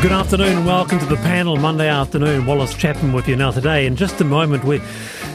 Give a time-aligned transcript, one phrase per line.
[0.00, 2.44] Good afternoon, welcome to the panel Monday afternoon.
[2.44, 3.86] Wallace Chapman with you now today.
[3.86, 4.82] In just a moment, we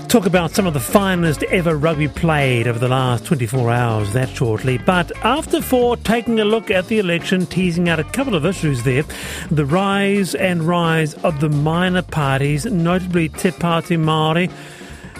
[0.08, 4.30] talk about some of the finest ever rugby played over the last 24 hours, that
[4.30, 4.78] shortly.
[4.78, 8.84] But after four, taking a look at the election, teasing out a couple of issues
[8.84, 9.04] there.
[9.50, 14.52] The rise and rise of the minor parties, notably Te Pāti Māori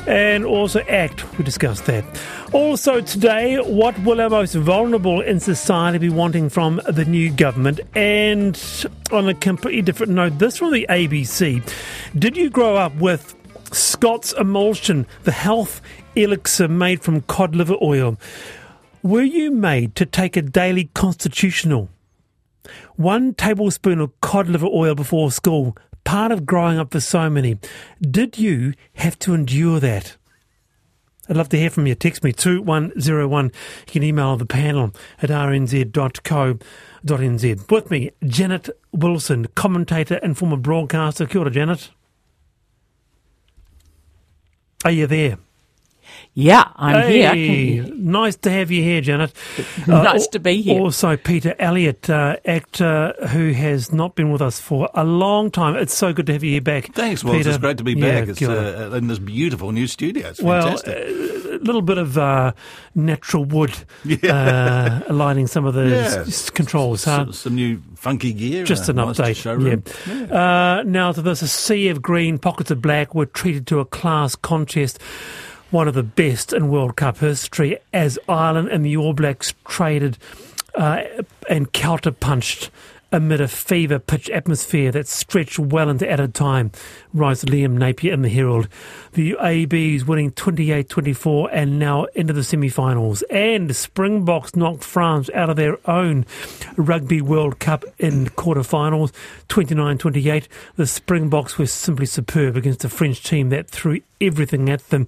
[0.08, 1.38] and also ACT.
[1.38, 2.04] We discussed that.
[2.54, 7.80] Also, today, what will our most vulnerable in society be wanting from the new government?
[7.96, 8.62] And
[9.12, 11.62] on a completely different note, this from the ABC.
[12.18, 13.36] Did you grow up with
[13.72, 15.82] Scott's Emulsion, the health
[16.16, 18.18] elixir made from cod liver oil?
[19.04, 21.90] Were you made to take a daily constitutional?
[22.96, 27.58] One tablespoon of cod liver oil before school part of growing up for so many.
[28.02, 30.18] Did you have to endure that?
[31.30, 31.96] I'd love to hear from you.
[31.96, 33.46] Text me 2101.
[33.46, 33.52] You
[33.88, 34.92] can email the panel
[35.22, 36.62] at rnz.co.nz.
[37.72, 41.26] With me, Janet Wilson, commentator and former broadcaster.
[41.26, 41.92] Kia ora, Janet.
[44.84, 45.38] Are you there?
[46.34, 47.86] Yeah, I'm hey, here.
[47.94, 49.34] Nice to have you here, Janet.
[49.88, 50.80] nice uh, to be here.
[50.80, 55.76] Also, Peter Elliott, uh, actor who has not been with us for a long time.
[55.76, 56.94] It's so good to have you here back.
[56.94, 58.28] Thanks, Well, It's great to be back.
[58.28, 60.30] Yeah, it's uh, in this beautiful new studio.
[60.30, 60.96] It's fantastic.
[61.06, 62.54] Well, a little bit of uh,
[62.96, 63.74] natural wood
[64.06, 64.32] yeah.
[64.34, 66.24] Uh, aligning some of the yeah.
[66.26, 67.04] s- controls.
[67.04, 67.26] Huh?
[67.26, 68.64] Some, some, new funky gear.
[68.64, 69.98] Just an nice update.
[70.08, 70.26] Yeah.
[70.32, 70.84] yeah.
[70.84, 74.38] now, to this, a sea of green, pockets of black were treated to a class
[74.38, 74.98] contest
[75.72, 80.18] one of the best in World Cup history as Ireland and the All Blacks traded
[80.76, 81.04] uh,
[81.50, 82.70] and counterpunched
[83.12, 86.72] amid a fever pitch atmosphere that stretched well into added time,
[87.14, 88.68] writes Liam Napier in the Herald.
[89.14, 93.22] The ABs winning 28 24 and now into the semi finals.
[93.24, 96.26] And Springboks knocked France out of their own
[96.78, 99.12] Rugby World Cup in quarterfinals
[99.50, 100.48] 29 28.
[100.78, 105.08] The Springboks were simply superb against a French team that threw everything at them.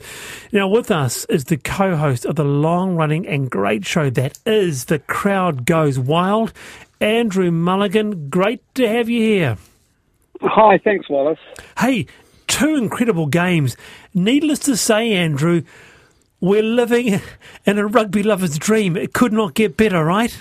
[0.51, 4.39] Now, with us is the co host of the long running and great show that
[4.45, 6.51] is The Crowd Goes Wild
[7.03, 8.29] Andrew Mulligan.
[8.29, 9.57] Great to have you here.
[10.41, 11.37] Hi, thanks, Wallace.
[11.77, 12.07] Hey,
[12.47, 13.75] two incredible games.
[14.13, 15.63] Needless to say, Andrew,
[16.39, 17.19] we're living
[17.65, 18.95] in a rugby lover's dream.
[18.95, 20.35] It could not get better, right?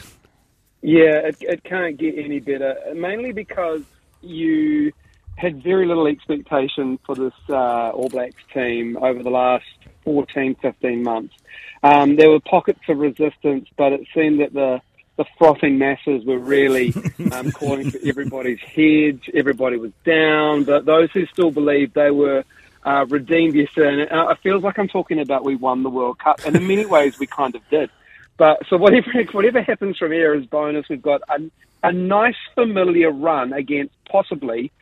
[0.83, 2.77] Yeah, it, it can't get any better.
[2.95, 3.83] Mainly because
[4.21, 4.93] you
[5.35, 9.65] had very little expectation for this uh, All Blacks team over the last
[10.05, 11.35] 14, 15 months.
[11.83, 14.81] Um, there were pockets of resistance, but it seemed that the
[15.23, 16.93] the frothing masses were really
[17.31, 19.23] um, calling for everybody's heads.
[19.33, 22.45] Everybody was down, but those who still believed they were
[22.85, 24.07] uh, redeemed yesterday.
[24.11, 26.87] And it feels like I'm talking about we won the World Cup, and in many
[26.87, 27.91] ways we kind of did.
[28.37, 30.89] But so whatever whatever happens from here is bonus.
[30.89, 31.39] We've got a,
[31.85, 34.73] a nice familiar run against possibly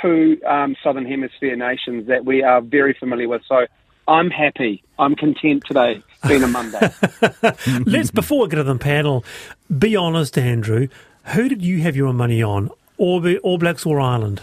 [0.00, 3.42] two um, Southern Hemisphere nations that we are very familiar with.
[3.48, 3.66] So
[4.06, 4.84] I'm happy.
[4.98, 6.90] I'm content today, being a Monday.
[7.86, 9.24] Let's, before we get to the panel,
[9.76, 10.88] be honest, Andrew.
[11.34, 12.70] Who did you have your money on?
[12.96, 14.42] All, the, All Blacks or Ireland?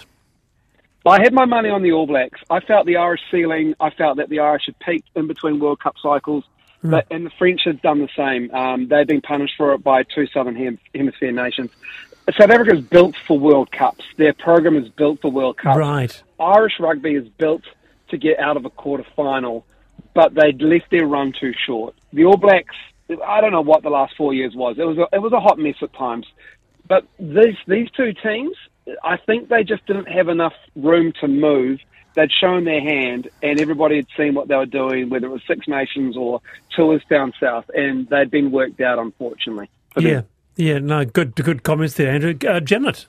[1.05, 2.41] I had my money on the All Blacks.
[2.49, 3.75] I felt the Irish ceiling.
[3.79, 6.43] I felt that the Irish had peaked in between World Cup cycles.
[6.83, 6.91] Mm.
[6.91, 8.51] But, and the French have done the same.
[8.51, 11.71] Um, they've been punished for it by two Southern Hem- Hemisphere nations.
[12.33, 14.03] South Africa is built for World Cups.
[14.17, 15.77] Their program is built for World Cups.
[15.77, 16.23] Right.
[16.39, 17.61] Irish rugby is built
[18.09, 19.65] to get out of a quarter final,
[20.15, 21.93] but they'd left their run too short.
[22.13, 22.75] The All Blacks,
[23.23, 24.77] I don't know what the last four years was.
[24.79, 26.25] It was a, it was a hot mess at times.
[26.87, 28.55] But these these two teams,
[29.03, 31.79] I think they just didn't have enough room to move.
[32.15, 35.41] They'd shown their hand, and everybody had seen what they were doing, whether it was
[35.45, 36.41] Six Nations or
[36.73, 39.69] tours down south, and they'd been worked out, unfortunately.
[39.97, 40.25] Yeah, them.
[40.55, 42.35] yeah, no, good, good comments there, Andrew.
[42.47, 43.05] Uh, Janet.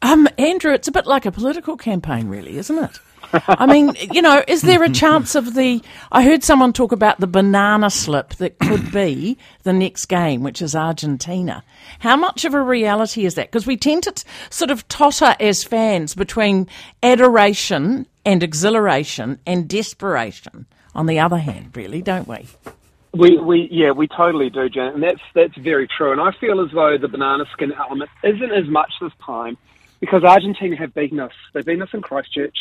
[0.00, 3.00] Um, Andrew, it's a bit like a political campaign, really, isn't it?
[3.32, 5.82] I mean, you know, is there a chance of the?
[6.12, 10.60] I heard someone talk about the banana slip that could be the next game, which
[10.62, 11.62] is Argentina.
[12.00, 13.50] How much of a reality is that?
[13.50, 16.68] Because we tend to t- sort of totter as fans between
[17.02, 20.66] adoration and exhilaration and desperation.
[20.94, 22.46] On the other hand, really, don't we?
[23.12, 26.12] We, we, yeah, we totally do, Janet, and that's that's very true.
[26.12, 29.56] And I feel as though the banana skin element isn't as much this time
[30.00, 31.32] because Argentina have beaten us.
[31.52, 32.56] They've beaten us in Christchurch.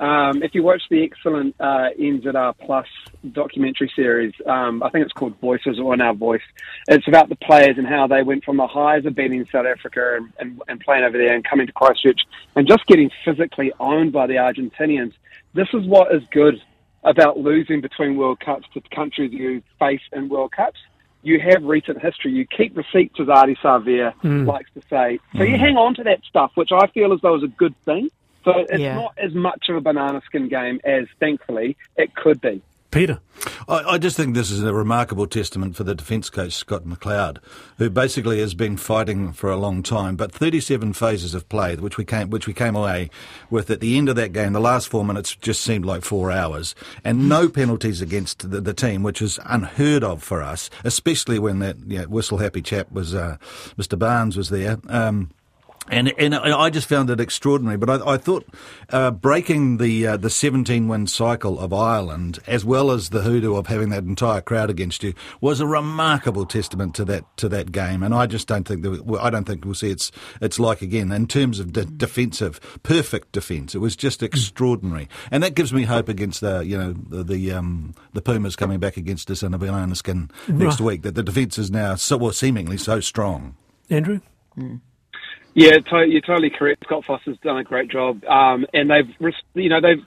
[0.00, 2.86] Um, if you watch the excellent uh, NZR Plus
[3.32, 6.42] documentary series, um, I think it's called Voices on Our Voice.
[6.86, 9.66] It's about the players and how they went from the highs of being in South
[9.66, 12.20] Africa and, and, and playing over there and coming to Christchurch
[12.54, 15.14] and just getting physically owned by the Argentinians.
[15.54, 16.62] This is what is good
[17.02, 20.78] about losing between World Cups to countries you face in World Cups.
[21.22, 22.30] you have recent history.
[22.32, 24.46] You keep receipts, as Ardie Savea mm.
[24.46, 25.18] likes to say.
[25.36, 27.74] So you hang on to that stuff, which I feel as though is a good
[27.84, 28.10] thing.
[28.48, 28.94] So it's yeah.
[28.94, 32.62] not as much of a banana skin game as, thankfully, it could be.
[32.90, 33.20] Peter.
[33.68, 37.36] I, I, just think this is a remarkable testament for the defence coach, Scott McLeod,
[37.76, 40.16] who basically has been fighting for a long time.
[40.16, 43.10] But 37 phases of play, which we came, which we came away
[43.50, 46.32] with at the end of that game, the last four minutes just seemed like four
[46.32, 46.74] hours.
[47.04, 51.58] And no penalties against the, the team, which is unheard of for us, especially when
[51.58, 53.36] that you know, whistle happy chap was, uh,
[53.76, 53.98] Mr.
[53.98, 54.78] Barnes was there.
[54.88, 55.30] Um,
[55.90, 57.76] and and I just found it extraordinary.
[57.76, 58.46] But I, I thought
[58.90, 63.56] uh, breaking the uh, the 17 win cycle of Ireland, as well as the hoodoo
[63.56, 67.72] of having that entire crowd against you, was a remarkable testament to that to that
[67.72, 68.02] game.
[68.02, 71.12] And I just don't think that I don't think we'll see its its like again
[71.12, 73.74] in terms of de- defensive, perfect defence.
[73.74, 77.52] It was just extraordinary, and that gives me hope against the you know the the,
[77.52, 80.86] um, the Pumas coming back against us in a banana skin next right.
[80.86, 81.02] week.
[81.02, 83.56] That the defence is now so well, seemingly so strong.
[83.90, 84.20] Andrew.
[84.56, 84.80] Mm.
[85.54, 86.84] Yeah, to- you're totally correct.
[86.84, 90.04] Scott Foster's done a great job, um, and they've, you know, they've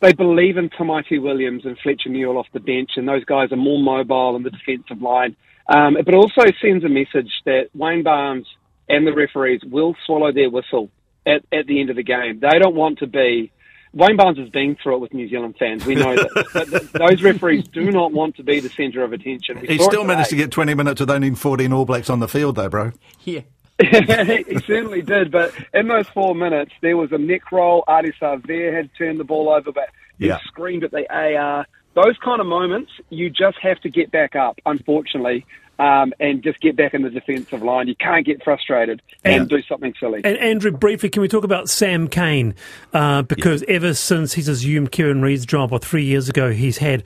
[0.00, 3.56] they believe in Tamaiti Williams and Fletcher Newell off the bench, and those guys are
[3.56, 5.34] more mobile in the defensive line.
[5.66, 8.46] Um, but also sends a message that Wayne Barnes
[8.88, 10.90] and the referees will swallow their whistle
[11.26, 12.40] at, at the end of the game.
[12.40, 13.50] They don't want to be.
[13.94, 15.86] Wayne Barnes has been through it with New Zealand fans.
[15.86, 16.50] We know that.
[16.92, 19.60] but those referees do not want to be the centre of attention.
[19.60, 22.28] We he still managed to get 20 minutes with only 14 All Blacks on the
[22.28, 22.92] field, though, bro.
[23.22, 23.42] Yeah.
[23.80, 27.82] he certainly did, but in those four minutes, there was a neck roll.
[27.88, 29.88] Ardie Savea had turned the ball over, but
[30.18, 30.38] he yeah.
[30.46, 31.66] screamed at the AR.
[31.94, 35.44] Those kind of moments, you just have to get back up, unfortunately,
[35.78, 37.88] um, and just get back in the defensive line.
[37.88, 39.56] You can't get frustrated and yeah.
[39.56, 40.20] do something silly.
[40.22, 42.54] And Andrew, briefly, can we talk about Sam Cane?
[42.92, 43.74] Uh, because yeah.
[43.74, 47.02] ever since he's assumed Kieran Read's job, or three years ago, he's had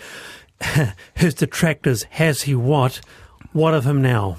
[1.15, 2.03] his detractors.
[2.11, 3.01] Has he what?
[3.53, 4.37] What of him now?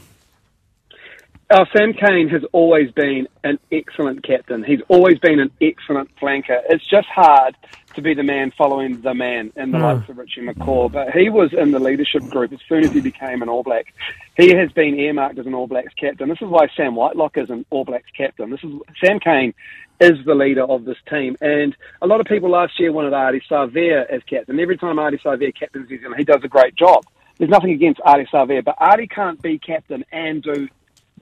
[1.51, 4.63] Uh, Sam Cane has always been an excellent captain.
[4.63, 6.61] He's always been an excellent flanker.
[6.69, 7.55] It's just hard
[7.95, 9.95] to be the man following the man in the mm.
[9.95, 10.91] likes of Richie McCaw.
[10.91, 13.91] But he was in the leadership group as soon as he became an All Black.
[14.37, 16.29] He has been earmarked as an All Blacks captain.
[16.29, 18.51] This is why Sam Whitelock is an All Blacks captain.
[18.51, 18.71] This is
[19.03, 19.55] Sam Cane
[19.99, 21.35] is the leader of this team.
[21.41, 24.59] And a lot of people last year wanted Ardie Savea as captain.
[24.59, 27.05] Every time Ardie Savea captains New Zealand, he does a great job.
[27.39, 30.67] There's nothing against Ardie Savea, but Ardie can't be captain and do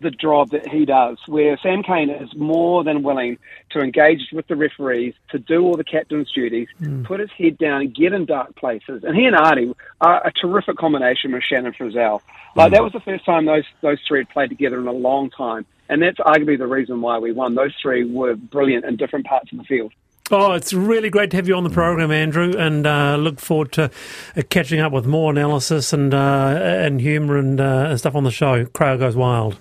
[0.02, 3.38] the job that he does, where Sam Cane is more than willing
[3.72, 7.04] to engage with the referees, to do all the captain's duties, mm.
[7.06, 9.04] put his head down, get in dark places.
[9.04, 12.22] And he and Ardie are a terrific combination with Shannon Frizell.
[12.56, 12.76] Like, mm.
[12.76, 15.66] that was the first time those, those three had played together in a long time.
[15.90, 17.56] And that's arguably the reason why we won.
[17.56, 19.94] Those three were brilliant in different parts of the field.
[20.30, 23.72] Oh, it's really great to have you on the program, Andrew, and uh, look forward
[23.74, 23.90] to
[24.36, 28.32] uh, catching up with more analysis and uh, and humour and uh, stuff on the
[28.32, 28.66] show.
[28.66, 29.58] Crowd goes wild.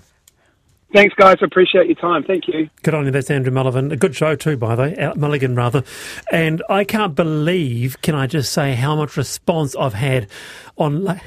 [0.96, 1.37] Thanks, guys.
[1.43, 2.25] Appreciate your time.
[2.25, 2.70] Thank you.
[2.82, 3.10] Good on you.
[3.10, 3.93] That's Andrew Mulligan.
[3.93, 5.12] A good show too, by the way.
[5.14, 5.84] Mulligan, rather.
[6.32, 10.26] And I can't believe, can I just say, how much response I've had
[10.78, 11.04] on.
[11.04, 11.19] La-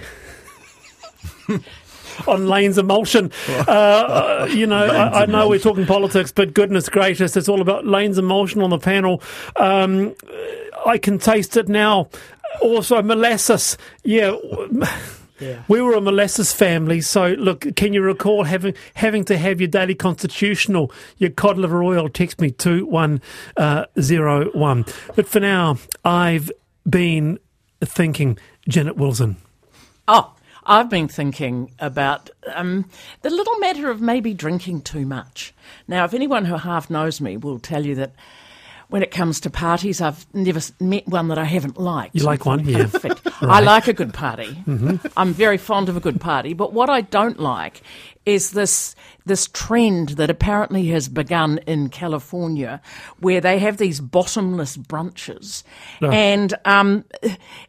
[2.28, 3.32] on Lane's emulsion.
[3.48, 7.62] Uh, uh, you know, I, I, know we're talking politics, but goodness gracious, it's all
[7.62, 9.22] about Lane's emulsion on the panel.
[9.56, 10.16] Um,
[10.84, 12.10] I can taste it now.
[12.62, 13.78] Also, molasses.
[14.04, 14.36] Yeah.
[15.40, 15.64] Yeah.
[15.68, 19.70] We were a molasses family, so look, can you recall having having to have your
[19.70, 22.10] daily constitutional, your cod liver oil?
[22.10, 23.22] Text me two one
[23.58, 24.86] uh, zero one.
[25.16, 26.52] But for now, I've
[26.90, 27.40] been
[27.82, 29.38] thinking Janet Wilson.
[30.08, 30.34] Oh,
[30.66, 32.90] I've been thinking about um,
[33.22, 35.54] the little matter of maybe drinking too much.
[35.88, 38.14] Now, if anyone who half knows me will tell you that
[38.90, 42.16] when it comes to parties, I've never met one that I haven't liked.
[42.16, 42.88] You like one, yeah?
[43.04, 43.28] right.
[43.42, 44.48] I like a good party.
[44.66, 45.08] Mm-hmm.
[45.16, 46.54] I'm very fond of a good party.
[46.54, 47.82] But what I don't like
[48.26, 52.82] is this this trend that apparently has begun in California,
[53.20, 55.64] where they have these bottomless brunches,
[56.02, 56.10] no.
[56.10, 57.06] and um,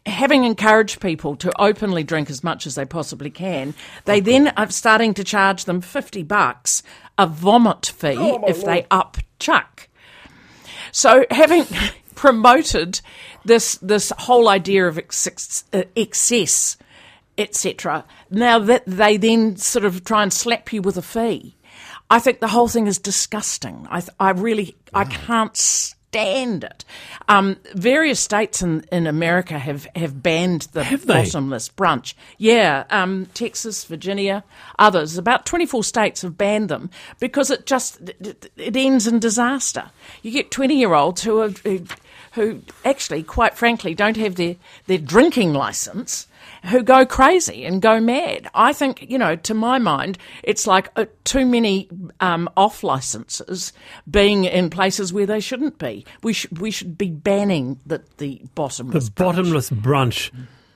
[0.07, 3.75] having encouraged people to openly drink as much as they possibly can,
[4.07, 6.83] they then are starting to charge them fifty bucks
[7.19, 8.67] a vomit fee oh, if Lord.
[8.67, 9.89] they up chuck.
[10.92, 11.66] So having
[12.14, 13.00] promoted
[13.44, 16.76] this this whole idea of excess, uh, excess
[17.38, 18.04] etc.
[18.30, 21.56] Now that they then sort of try and slap you with a fee,
[22.11, 23.87] I think the whole thing is disgusting.
[23.90, 26.85] I, I really I can't stand it.
[27.29, 32.14] Um, various states in, in America have, have banned the have bottomless brunch.
[32.37, 34.43] Yeah, um, Texas, Virginia,
[34.76, 35.17] others.
[35.17, 36.90] About 24 states have banned them
[37.21, 39.90] because it just it, it ends in disaster.
[40.23, 41.50] You get 20 year olds who are.
[41.50, 41.85] Who,
[42.32, 44.56] who actually, quite frankly, don't have their,
[44.87, 46.26] their drinking license,
[46.66, 48.49] who go crazy and go mad.
[48.54, 51.88] I think, you know, to my mind, it's like uh, too many
[52.20, 53.72] um, off licenses
[54.10, 56.04] being in places where they shouldn't be.
[56.22, 59.06] We should we should be banning the the bottomless.
[59.06, 60.30] The bottomless brunch.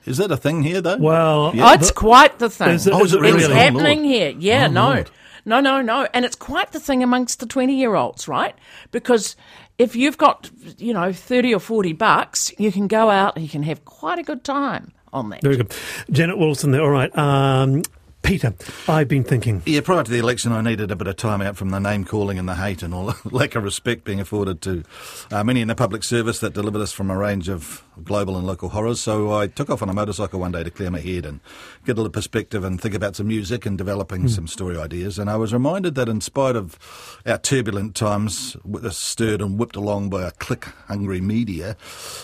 [0.05, 0.97] Is that a thing here, though?
[0.97, 2.69] Well, Oh, it's quite the thing.
[2.69, 3.39] Is it- Oh, is it really?
[3.39, 4.11] It's Oh, happening Lord.
[4.13, 4.33] here.
[4.37, 4.87] Yeah, Oh, no.
[4.89, 5.11] Lord.
[5.47, 6.07] No, no, no.
[6.13, 8.55] And it's quite the thing amongst the 20 year olds, right?
[8.91, 9.35] Because
[9.77, 13.49] if you've got, you know, 30 or 40 bucks, you can go out and you
[13.49, 15.41] can have quite a good time on that.
[15.41, 15.73] Very good.
[16.11, 16.81] Janet Wilson there.
[16.81, 17.15] All right.
[17.17, 17.81] Um,
[18.25, 18.55] Peter,
[18.87, 19.61] I've been thinking.
[19.67, 22.05] Yeah, prior to the election, I needed a bit of time out from the name
[22.05, 24.83] calling and the hate and all the lack of respect being afforded to
[25.31, 28.47] uh, many in the public service that delivered us from a range of global and
[28.47, 28.99] local horrors.
[28.99, 31.39] So I took off on a motorcycle one day to clear my head and
[31.85, 35.19] get a little perspective and think about some music and developing some story ideas.
[35.19, 36.79] And I was reminded that in spite of
[37.27, 38.57] our turbulent times,
[38.89, 41.77] stirred and whipped along by a click-hungry media,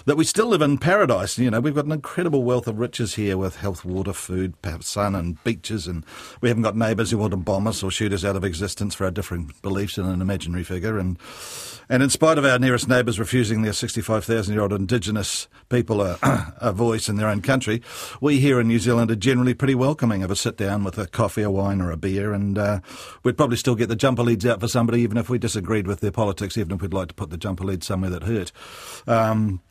[0.05, 1.38] that we still live in paradise.
[1.38, 4.89] You know, we've got an incredible wealth of riches here with health, water, food, perhaps
[4.89, 6.03] sun and beaches, and
[6.41, 8.95] we haven't got neighbours who want to bomb us or shoot us out of existence
[8.95, 10.98] for our differing beliefs in an imaginary figure.
[10.98, 11.19] And
[11.91, 16.17] and in spite of our nearest neighbours refusing their 65,000-year-old Indigenous people a,
[16.62, 17.81] a voice in their own country,
[18.21, 21.05] we here in New Zealand are generally pretty welcoming of a sit down with a
[21.05, 22.79] coffee, a wine, or a beer, and uh,
[23.24, 26.00] we'd probably still get the jumper leads out for somebody, even if we disagreed with
[26.00, 28.53] their politics, even if we'd like to put the jumper lead somewhere that hurt.
[29.05, 29.62] Um,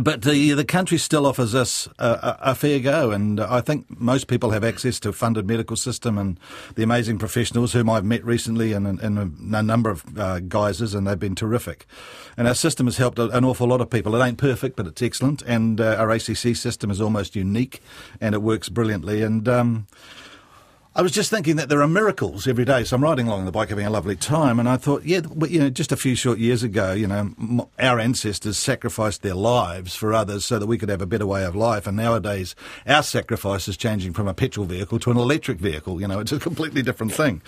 [0.00, 4.00] but the the country still offers us a, a, a fair go, and I think
[4.00, 6.38] most people have access to a funded medical system and
[6.74, 9.18] the amazing professionals whom I've met recently in, in,
[9.54, 11.86] a number of uh, guises, and they've been terrific.
[12.36, 14.14] And our system has helped an awful lot of people.
[14.16, 17.80] It ain't perfect, but it's excellent, and uh, our ACC system is almost unique,
[18.20, 19.22] and it works brilliantly.
[19.22, 19.86] And um,
[20.94, 22.84] I was just thinking that there are miracles every day.
[22.84, 25.50] So I'm riding along the bike, having a lovely time, and I thought, yeah, but,
[25.50, 29.96] you know, just a few short years ago, you know, our ancestors sacrificed their lives
[29.96, 31.86] for others so that we could have a better way of life.
[31.86, 32.54] And nowadays,
[32.86, 35.98] our sacrifice is changing from a petrol vehicle to an electric vehicle.
[35.98, 37.40] You know, it's a completely different thing.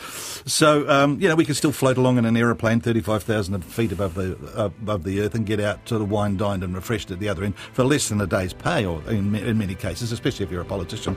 [0.46, 4.14] So, um, you know, we can still float along in an aeroplane 35,000 feet above
[4.14, 7.18] the uh, above the earth and get out sort of wine dined and refreshed at
[7.18, 10.46] the other end for less than a day's pay, or in, in many cases, especially
[10.46, 11.14] if you're a politician.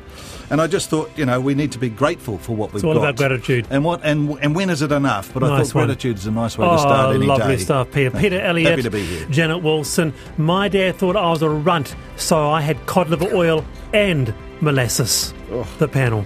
[0.49, 2.93] And I just thought, you know, we need to be grateful for what we've all
[2.93, 2.99] got.
[2.99, 3.67] about gratitude.
[3.69, 5.33] And what and and when is it enough?
[5.33, 5.85] But I Nice thought one.
[5.87, 7.61] gratitude is a nice way Oh, to start oh, any lovely day.
[7.63, 8.11] stuff, Peter.
[8.11, 9.25] Peter Elliott, Happy to be here.
[9.29, 10.13] Janet Wilson.
[10.37, 15.33] My dad thought I was a runt, so I had cod liver oil and molasses.
[15.79, 16.25] The panel.